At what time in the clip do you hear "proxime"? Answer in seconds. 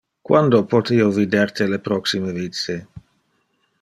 1.89-2.35